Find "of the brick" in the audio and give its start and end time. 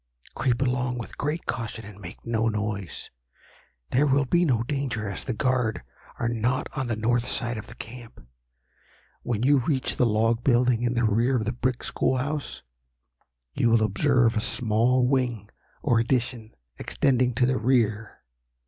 11.35-11.83